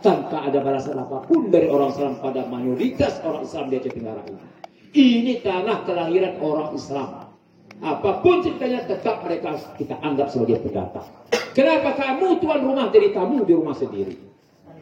Tanpa 0.00 0.48
ada 0.48 0.60
balasan 0.60 0.96
apa 0.96 1.24
pun 1.28 1.48
dari 1.48 1.68
orang 1.68 1.92
Islam 1.92 2.20
pada 2.20 2.44
mayoritas 2.48 3.20
orang 3.24 3.44
Islam 3.44 3.72
di 3.72 3.80
Aceh 3.80 3.92
Tenggara 3.92 4.20
ini. 4.28 4.63
Ini 4.94 5.42
tanah 5.42 5.82
kelahiran 5.82 6.38
orang 6.38 6.70
Islam. 6.78 7.34
Apa 7.82 8.22
pun 8.22 8.46
ceritanya 8.46 8.86
tetap 8.86 9.26
mereka 9.26 9.58
kita 9.74 9.98
anggap 9.98 10.30
sebagai 10.30 10.62
pendatang. 10.62 11.10
Kenapa 11.50 11.98
kamu 11.98 12.38
tuan 12.38 12.62
rumah 12.62 12.94
jadi 12.94 13.10
tamu 13.10 13.42
di 13.42 13.58
rumah 13.58 13.74
sendiri? 13.74 14.14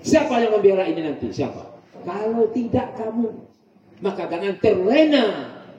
Siapa 0.04 0.36
yang 0.44 0.52
membela 0.52 0.84
ini 0.84 1.00
nanti? 1.00 1.32
Siapa? 1.32 1.64
Kalau 2.04 2.44
tidak 2.52 2.92
kamu, 3.00 3.32
maka 4.04 4.28
jangan 4.28 4.54
terlena 4.60 5.24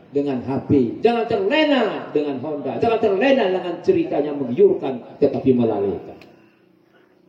dengan 0.10 0.42
HP. 0.42 1.02
Jangan 1.06 1.26
terlena 1.30 2.10
dengan 2.10 2.42
Honda. 2.42 2.82
Jangan 2.82 3.00
terlena 3.02 3.44
dengan 3.54 3.76
ceritanya 3.86 4.32
menggiurkan 4.34 5.22
tetapi 5.22 5.54
melalaikan. 5.54 6.18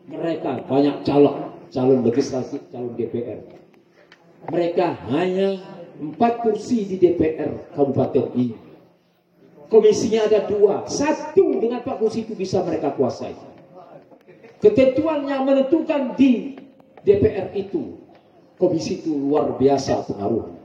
Mereka 0.09 0.69
banyak 0.69 1.05
calon, 1.05 1.53
calon 1.69 2.01
legislatif, 2.01 2.65
calon 2.73 2.93
DPR. 2.97 3.41
Mereka 4.53 4.87
hanya 5.09 5.57
empat 6.01 6.43
kursi 6.43 6.87
di 6.89 6.97
DPR 6.99 7.75
kabupaten 7.75 8.35
ini. 8.35 8.57
Komisinya 9.69 10.29
ada 10.29 10.47
dua. 10.47 10.87
Satu 10.87 11.59
dengan 11.59 11.83
empat 11.83 11.99
kursi 11.99 12.23
itu 12.27 12.39
bisa 12.39 12.63
mereka 12.63 12.95
kuasai. 12.95 13.35
Ketentuan 14.63 15.27
yang 15.27 15.45
menentukan 15.45 16.15
di 16.15 16.57
DPR 17.03 17.53
itu. 17.53 18.01
Komisi 18.55 19.03
itu 19.03 19.11
luar 19.13 19.59
biasa 19.59 20.07
pengaruhnya. 20.07 20.63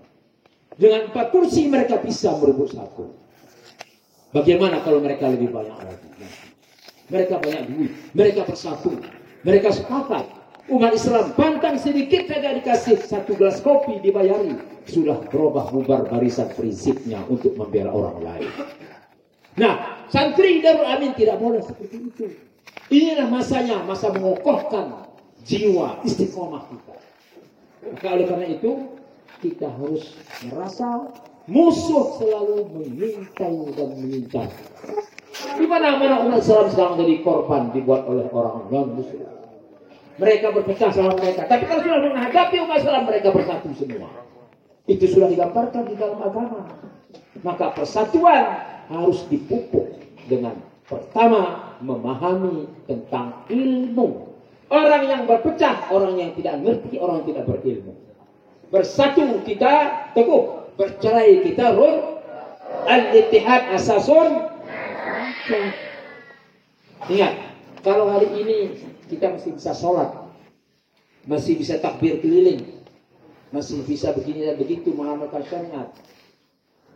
Dengan 0.80 1.12
empat 1.12 1.36
kursi 1.36 1.68
mereka 1.68 2.00
bisa 2.00 2.32
merebut 2.39 2.72
satu. 2.72 3.12
Bagaimana 4.30 4.80
kalau 4.86 5.02
mereka 5.02 5.28
lebih 5.28 5.50
banyak 5.50 5.74
lagi? 5.74 6.08
Mereka 7.10 7.42
banyak 7.42 7.63
duit, 7.74 7.92
mereka 8.13 8.46
bersatu, 8.46 8.94
mereka 9.42 9.74
sepakat. 9.74 10.38
Umat 10.69 10.93
Islam 10.93 11.34
pantang 11.34 11.82
sedikit 11.82 12.29
saja 12.29 12.53
dikasih 12.53 13.01
satu 13.01 13.34
gelas 13.34 13.58
kopi 13.65 13.97
dibayari. 14.05 14.53
Sudah 14.86 15.17
berubah 15.25 15.73
bubar 15.73 16.05
barisan 16.05 16.53
prinsipnya 16.53 17.25
untuk 17.25 17.58
membela 17.58 17.89
orang 17.89 18.21
lain. 18.21 18.51
Nah, 19.58 20.05
santri 20.13 20.62
Darul 20.62 20.86
Amin 20.86 21.17
tidak 21.17 21.41
boleh 21.41 21.65
seperti 21.65 21.97
itu. 22.13 22.25
Inilah 22.93 23.29
masanya, 23.34 23.82
masa 23.82 24.13
mengokohkan 24.13 25.10
jiwa 25.41 26.05
istiqomah 26.05 26.69
kita. 26.69 26.95
Maka 27.89 28.08
oleh 28.13 28.25
karena 28.29 28.47
itu, 28.53 28.71
kita 29.41 29.73
harus 29.73 30.13
merasa 30.45 31.10
musuh 31.49 32.21
selalu 32.21 32.69
mengintai 32.77 33.58
dan 33.73 33.89
mengintai. 33.97 34.53
Di 35.58 35.65
mana-mana 35.65 36.29
umat 36.29 36.45
Islam 36.45 36.69
sedang 36.69 36.93
menjadi 36.93 37.15
korban 37.25 37.73
dibuat 37.73 38.05
oleh 38.05 38.29
orang 38.29 38.69
non 38.69 39.01
muslim. 39.01 39.38
Mereka 40.19 40.51
berpecah 40.51 40.91
sama 40.91 41.15
mereka. 41.15 41.47
Tapi 41.47 41.63
kalau 41.63 41.79
sudah 41.79 41.99
menghadapi 42.12 42.55
umat 42.67 42.84
Islam 42.84 43.08
mereka 43.08 43.32
bersatu 43.32 43.71
semua. 43.71 44.12
Itu 44.84 45.05
sudah 45.08 45.32
digambarkan 45.32 45.88
di 45.88 45.95
dalam 45.95 46.19
agama. 46.19 46.67
Maka 47.39 47.71
persatuan 47.71 48.60
harus 48.91 49.23
dipupuk 49.32 49.95
dengan 50.27 50.60
pertama 50.84 51.73
memahami 51.79 52.67
tentang 52.84 53.47
ilmu. 53.47 54.36
Orang 54.69 55.08
yang 55.08 55.23
berpecah, 55.25 55.89
orang 55.89 56.19
yang 56.19 56.32
tidak 56.36 56.62
ngerti, 56.62 56.99
orang 56.99 57.23
yang 57.23 57.27
tidak 57.34 57.45
berilmu. 57.47 57.93
Bersatu 58.69 59.41
kita 59.47 60.05
teguh. 60.13 60.67
Bercerai 60.75 61.41
kita 61.47 61.73
run. 61.73 62.19
Al-ittihad 62.86 63.71
asasun. 63.75 64.51
Ingat, 67.10 67.34
kalau 67.82 68.12
hari 68.12 68.29
ini 68.38 68.58
kita 69.10 69.34
masih 69.34 69.58
bisa 69.58 69.74
sholat. 69.74 70.13
Masih 71.26 71.58
bisa 71.58 71.82
takbir 71.82 72.22
keliling. 72.22 72.80
Masih 73.50 73.82
bisa 73.82 74.13
begini 74.13 74.45
dan 74.45 74.56
begitu 74.62 74.93
mengamalkan 74.93 75.41
syariat. 75.50 75.89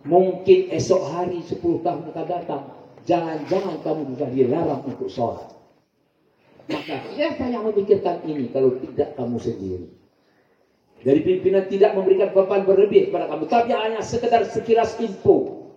Mungkin 0.06 0.70
esok 0.70 1.02
hari 1.10 1.42
10 1.42 1.60
tahun 1.82 2.02
akan 2.14 2.26
datang. 2.30 2.64
Jangan-jangan 3.04 3.82
kamu 3.84 4.16
sudah 4.16 4.30
dilarang 4.32 4.82
untuk 4.86 5.10
sholat. 5.10 5.50
Maka 6.72 7.04
siapa 7.12 7.44
yang 7.52 7.68
memikirkan 7.68 8.24
ini 8.24 8.48
kalau 8.54 8.80
tidak 8.80 9.20
kamu 9.20 9.36
sendiri? 9.42 9.88
Dari 11.04 11.20
pimpinan 11.20 11.68
tidak 11.68 12.00
memberikan 12.00 12.32
beban 12.32 12.64
berlebih 12.64 13.12
kepada 13.12 13.28
kamu, 13.28 13.44
tapi 13.52 13.76
hanya 13.76 14.00
sekedar 14.00 14.48
sekilas 14.48 14.96
info. 15.04 15.68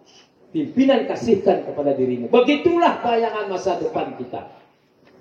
Pimpinan 0.55 1.11
kasihkan 1.11 1.67
kepada 1.67 1.99
dirimu. 1.99 2.31
Begitulah 2.31 3.03
bayangan 3.03 3.51
masa 3.51 3.83
depan 3.83 4.15
kita. 4.15 4.47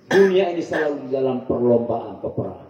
Dunia 0.06 0.54
ini 0.54 0.62
selalu 0.62 1.10
dalam 1.10 1.44
perlombaan 1.50 2.22
peperangan. 2.22 2.70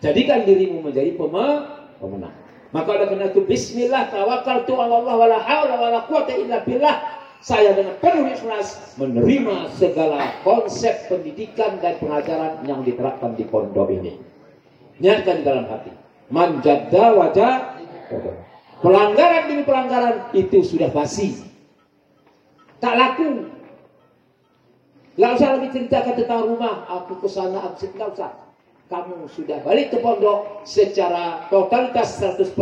Jadikan 0.00 0.48
dirimu 0.48 0.80
menjadi 0.80 1.12
pemenang. 1.16 2.34
Maka 2.70 2.88
oleh 2.96 3.06
karena 3.10 3.26
itu 3.28 3.42
Bismillah 3.44 4.08
tawakkaltu 4.14 4.72
ala 4.78 5.02
Allah 5.02 5.14
wala 5.18 5.38
haula 5.42 5.76
wala 5.76 6.00
quwata 6.08 6.32
illa 6.38 6.64
billah. 6.64 6.96
Saya 7.40 7.72
dengan 7.72 7.96
penuh 8.04 8.28
ikhlas 8.28 8.96
menerima 9.00 9.72
segala 9.80 10.28
konsep 10.44 11.08
pendidikan 11.08 11.80
dan 11.80 11.96
pengajaran 11.96 12.64
yang 12.68 12.84
diterapkan 12.84 13.32
di 13.32 13.48
pondok 13.48 13.88
ini. 13.92 14.20
Niatkan 15.00 15.40
dalam 15.40 15.64
hati 15.68 16.00
manjada 16.30 17.04
wajah 17.18 17.52
pelanggaran 18.80 19.50
demi 19.50 19.62
pelanggaran 19.66 20.30
itu 20.32 20.62
sudah 20.62 20.88
basi 20.94 21.42
tak 22.78 22.96
laku 22.96 23.50
nggak 25.20 25.36
usah 25.36 25.48
lagi 25.52 25.68
ceritakan 25.68 26.14
tentang 26.16 26.48
rumah 26.48 26.88
aku 26.88 27.20
ke 27.20 27.28
sana 27.28 27.60
aku 27.60 27.92
nggak 27.92 28.08
usah 28.16 28.32
kamu 28.88 29.28
sudah 29.28 29.60
balik 29.60 29.92
ke 29.92 30.00
pondok 30.00 30.64
secara 30.64 31.44
totalitas 31.52 32.16
100% 32.24 32.56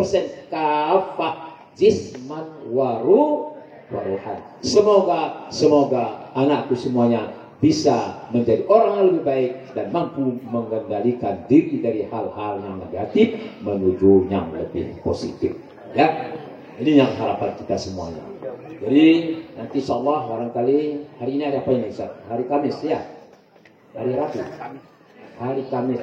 kafah 0.51 1.55
jisman 1.79 2.51
waru 2.75 3.55
waruhan 3.95 4.43
semoga 4.59 5.47
semoga 5.55 6.35
anakku 6.35 6.75
semuanya 6.75 7.31
bisa 7.63 8.27
menjadi 8.35 8.67
orang 8.67 8.91
yang 8.99 9.07
lebih 9.15 9.23
baik 9.23 9.53
dan 9.79 9.87
mampu 9.95 10.43
mengendalikan 10.47 11.47
diri 11.47 11.79
dari 11.79 12.07
hal-hal 12.11 12.59
yang 12.63 12.79
negatif 12.83 13.35
menuju 13.67 14.31
yang 14.31 14.55
lebih 14.55 14.95
positif. 15.03 15.59
Ya, 15.91 16.39
ini 16.79 17.03
yang 17.03 17.11
harapan 17.19 17.59
kita 17.59 17.75
semuanya. 17.75 18.38
Jadi 18.79 19.07
nanti 19.59 19.77
insya 19.83 19.99
Allah 19.99 20.19
barangkali 20.31 20.79
hari 21.19 21.31
ini 21.35 21.45
ada 21.51 21.59
apa 21.59 21.71
ini 21.75 21.91
Ustaz? 21.91 22.15
Hari 22.31 22.45
Kamis 22.47 22.79
ya? 22.87 23.03
Hari 23.99 24.13
Rabu? 24.15 24.39
Hari 25.43 25.63
Kamis. 25.67 26.03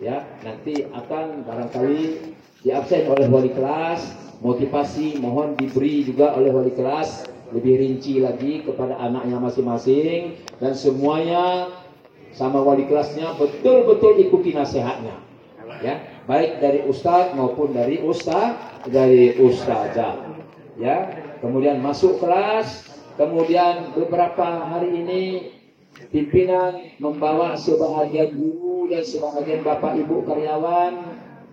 Ya, 0.00 0.24
nanti 0.42 0.90
akan 0.90 1.44
barangkali 1.44 2.00
diabsen 2.66 3.08
oleh 3.08 3.26
wali 3.28 3.50
kelas 3.52 4.04
motivasi 4.40 5.20
mohon 5.20 5.56
diberi 5.56 6.04
juga 6.04 6.36
oleh 6.36 6.52
wali 6.52 6.72
kelas 6.72 7.28
lebih 7.52 7.76
rinci 7.76 8.20
lagi 8.24 8.64
kepada 8.64 8.96
anaknya 8.96 9.36
masing-masing 9.36 10.40
dan 10.60 10.72
semuanya 10.72 11.68
sama 12.32 12.60
wali 12.60 12.88
kelasnya 12.88 13.36
betul-betul 13.36 14.16
ikuti 14.20 14.56
nasihatnya 14.56 15.16
ya 15.84 16.00
baik 16.28 16.60
dari 16.60 16.84
ustadz 16.88 17.36
maupun 17.36 17.72
dari 17.72 18.00
ustaz 18.00 18.56
dari 18.88 19.36
ustazah 19.40 20.20
ya 20.80 21.12
kemudian 21.44 21.78
masuk 21.84 22.18
kelas 22.18 22.88
kemudian 23.20 23.92
beberapa 23.92 24.64
hari 24.64 25.04
ini 25.04 25.22
pimpinan 26.08 26.96
membawa 26.96 27.52
sebahagian 27.54 28.32
guru 28.32 28.88
dan 28.88 29.04
sebahagian 29.04 29.60
bapak 29.60 30.00
ibu 30.00 30.24
karyawan 30.24 31.04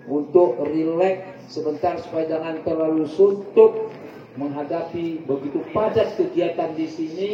untuk 0.08 0.64
rileks 0.64 1.52
sebentar 1.52 2.00
supaya 2.00 2.32
jangan 2.32 2.64
terlalu 2.64 3.04
suntuk 3.12 3.92
menghadapi 4.40 5.28
begitu 5.28 5.60
padat 5.76 6.16
kegiatan 6.16 6.72
di 6.78 6.88
sini 6.88 7.30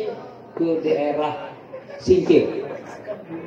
ke 0.58 0.82
daerah 0.82 1.54
Singkil. 2.02 2.73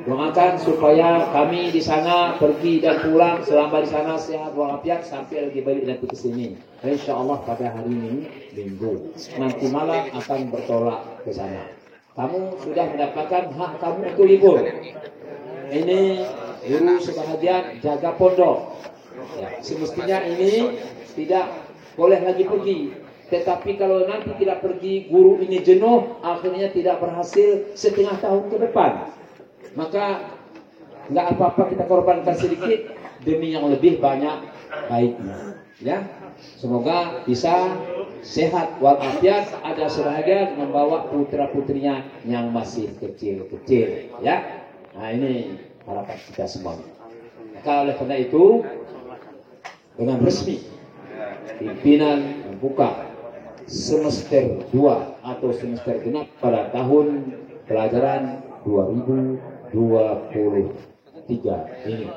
Doakan 0.07 0.55
supaya 0.59 1.27
kami 1.35 1.71
di 1.75 1.83
sana 1.83 2.39
pergi 2.39 2.79
dan 2.79 3.03
pulang 3.03 3.43
selama 3.43 3.83
di 3.83 3.89
sana 3.91 4.15
sehat 4.15 4.55
walafiat 4.55 5.03
sampai 5.03 5.51
lagi 5.51 5.59
balik 5.59 5.83
nanti 5.83 6.07
ke 6.07 6.15
sini. 6.15 6.55
Insya 6.83 7.19
Allah 7.19 7.43
pada 7.43 7.75
hari 7.75 7.91
ini 7.91 8.13
minggu 8.55 9.11
nanti 9.35 9.65
malam 9.67 10.07
akan 10.15 10.39
bertolak 10.47 11.27
ke 11.27 11.31
sana. 11.35 11.71
Kamu 12.15 12.55
sudah 12.63 12.85
mendapatkan 12.87 13.43
hak 13.51 13.71
kamu 13.83 13.99
untuk 14.15 14.25
libur. 14.25 14.57
Ini 15.67 15.99
guru 16.63 16.95
sebahagian 17.03 17.83
jaga 17.83 18.15
pondok 18.15 18.79
Ya, 19.37 19.49
semestinya 19.65 20.21
ini 20.29 20.77
tidak 21.17 21.49
boleh 21.97 22.21
lagi 22.21 22.45
pergi. 22.45 22.93
Tetapi 23.27 23.75
kalau 23.75 24.07
nanti 24.07 24.31
tidak 24.39 24.63
pergi, 24.63 25.11
guru 25.11 25.41
ini 25.43 25.59
jenuh, 25.59 26.21
akhirnya 26.23 26.71
tidak 26.71 27.03
berhasil 27.03 27.75
setengah 27.75 28.15
tahun 28.23 28.47
ke 28.47 28.57
depan. 28.69 29.11
Maka 29.77 30.33
nggak 31.13 31.27
apa-apa 31.37 31.69
kita 31.69 31.85
korbankan 31.85 32.33
sedikit 32.33 32.97
demi 33.21 33.53
yang 33.53 33.69
lebih 33.69 34.01
banyak 34.01 34.49
baiknya. 34.89 35.61
Ya, 35.77 36.09
semoga 36.57 37.21
bisa 37.29 37.77
sehat 38.25 38.81
walafiat. 38.81 39.53
Ada 39.61 39.85
sebagian 39.85 40.57
membawa 40.57 41.05
putra 41.13 41.53
putrinya 41.53 42.01
yang 42.25 42.49
masih 42.49 42.89
kecil-kecil. 42.97 44.17
Ya, 44.25 44.65
nah 44.97 45.13
ini 45.13 45.61
harapan 45.85 46.17
kita 46.33 46.49
semua. 46.49 46.81
Maka 47.53 47.85
oleh 47.85 47.93
karena 48.01 48.17
itu 48.17 48.65
dengan 49.93 50.17
resmi 50.25 50.65
pimpinan 51.61 52.41
membuka 52.49 53.05
semester 53.69 54.65
2 54.73 55.21
atau 55.21 55.49
semester 55.53 56.01
genap 56.01 56.25
pada 56.41 56.73
tahun 56.73 57.37
pelajaran 57.69 58.41
2023 59.71 61.87
ini. 61.87 62.07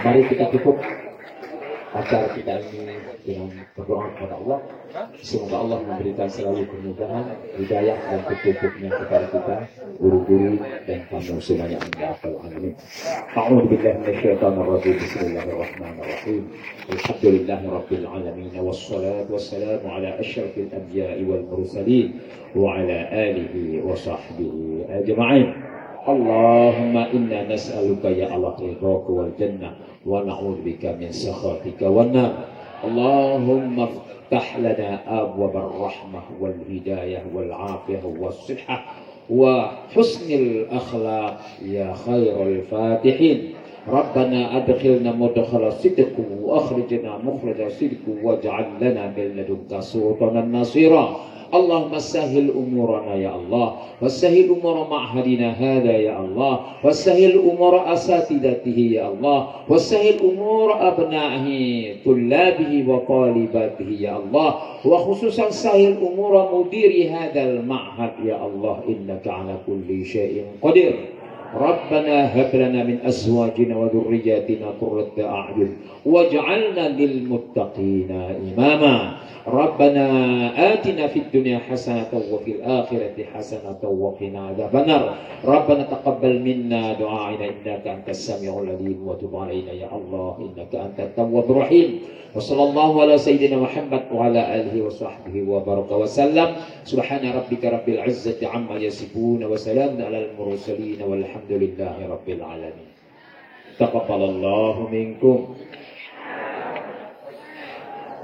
Mari 0.00 0.20
kita 0.26 0.44
cukup 0.52 0.76
acara 1.90 2.30
kita 2.38 2.62
ini 2.70 2.94
dengan 3.26 3.50
berdoa 3.74 4.06
kepada 4.14 4.34
Allah. 4.38 4.58
Semoga 5.18 5.56
Allah 5.66 5.78
memberikan 5.82 6.28
selalu 6.30 6.62
kemudahan, 6.70 7.26
hidayah 7.58 7.98
dan 7.98 8.20
petunjuknya 8.30 8.90
kepada 8.94 9.26
kita, 9.34 9.56
guru-guru 9.98 10.62
dan 10.86 10.98
kamu 11.10 11.42
semuanya 11.42 11.78
anda 11.82 12.14
akal 12.14 12.34
alamin. 12.46 12.74
A'udhu 13.34 13.66
billah 13.66 13.94
minasyaitanir 14.02 14.66
rajim. 14.70 14.94
Bismillahirrahmanirrahim. 15.02 16.42
Alhamdulillahi 16.94 17.66
rabbil 17.66 18.06
alamin 18.06 18.54
wassalatu 18.54 19.30
wassalamu 19.34 19.86
ala 19.90 20.08
asyrafil 20.22 20.70
anbiya'i 20.70 21.22
wal 21.26 21.42
mursalin 21.50 22.22
wa 22.54 22.78
ala 22.78 22.98
alihi 23.10 23.82
wa 23.82 23.98
sahbihi 23.98 24.86
ajma'in. 25.02 25.48
اللهم 26.08 26.96
إنا 26.96 27.48
نسألك 27.52 28.04
يا 28.04 28.36
الله 28.36 28.56
رضاك 28.60 29.10
والجنة 29.10 29.70
ونعوذ 30.06 30.56
بك 30.64 30.84
من 31.00 31.12
سخطك 31.12 31.82
والنار 31.82 32.32
اللهم 32.84 33.80
افتح 33.80 34.56
لنا 34.58 35.20
أبواب 35.22 35.56
الرحمة 35.56 36.20
والهداية 36.40 37.22
والعافية 37.34 38.00
والصحة 38.20 38.84
وحسن 39.30 40.34
الأخلاق 40.34 41.40
يا 41.62 41.92
خير 41.92 42.42
الفاتحين 42.42 43.52
ربنا 43.88 44.56
أدخلنا 44.56 45.12
مدخل 45.12 45.72
صدق 45.72 46.14
وأخرجنا 46.42 47.18
مخرج 47.24 47.68
صدق 47.68 48.04
واجعل 48.22 48.66
لنا 48.80 49.14
من 49.16 49.28
لدنك 49.36 49.80
سلطانا 49.80 50.42
نصيرا. 50.58 51.16
اللهم 51.54 51.98
سهل 51.98 52.50
أمورنا 52.50 53.14
يا 53.14 53.34
الله 53.34 53.68
وسهل 54.02 54.54
أمور 54.54 54.86
معهدنا 54.90 55.50
هذا 55.50 55.92
يا 55.92 56.20
الله 56.20 56.60
وسهل 56.84 57.38
أمور 57.38 57.92
أساتذته 57.92 58.78
يا 58.78 59.08
الله 59.08 59.46
وسهل 59.68 60.14
أمور 60.30 60.68
أبنائه 60.88 61.48
طلابه 62.04 62.72
وطالباته 62.88 63.90
يا 64.00 64.16
الله 64.16 64.54
وخصوصا 64.86 65.50
سهل 65.50 65.96
أمور 66.12 66.34
مدير 66.54 67.10
هذا 67.10 67.42
المعهد 67.42 68.12
يا 68.24 68.46
الله 68.46 68.76
إنك 68.88 69.28
على 69.28 69.54
كل 69.66 70.04
شيء 70.04 70.44
قدير. 70.62 70.94
ربنا 71.54 72.16
هب 72.34 72.50
لنا 72.54 72.84
من 72.84 72.98
أزواجنا 73.04 73.76
وذرياتنا 73.76 74.66
قرة 74.80 75.12
أعين 75.18 75.76
واجعلنا 76.06 76.88
للمتقين 76.88 78.10
إماما. 78.10 78.96
ربنا 79.46 80.06
آتنا 80.72 81.06
في 81.06 81.18
الدنيا 81.18 81.58
حسنة 81.58 82.12
وفي 82.32 82.50
الآخرة 82.50 83.16
حسنة 83.34 83.80
وقنا 83.82 84.46
عذاب 84.46 84.76
النار. 84.76 85.14
ربنا 85.44 85.82
تقبل 85.82 86.38
منا 86.38 86.92
دعائنا 86.92 87.44
إنك 87.44 87.86
أنت 87.86 88.08
السميع 88.08 88.52
العليم. 88.60 89.08
وتب 89.08 89.36
علينا 89.36 89.72
يا 89.72 89.88
الله 89.96 90.34
إنك 90.38 90.74
أنت 90.74 91.00
التواب 91.00 91.50
الرحيم. 91.50 92.00
وصلى 92.36 92.62
الله 92.62 93.00
على 93.02 93.18
سيدنا 93.18 93.56
محمد 93.56 94.02
وعلى 94.14 94.40
آله 94.60 94.82
وصحبه 94.86 95.34
وبارك 95.48 95.90
وسلم. 95.92 96.48
سبحان 96.84 97.32
ربك 97.32 97.64
رب 97.64 97.88
العزة 97.88 98.48
عما 98.48 98.76
يصفون 98.76 99.44
وسلام 99.44 100.02
على 100.02 100.30
المرسلين 100.30 101.02
والحمد 101.02 101.50
لله 101.50 101.96
رب 102.10 102.28
العالمين. 102.28 102.90
تقبل 103.78 104.22
الله 104.24 104.88
منكم. 104.92 105.38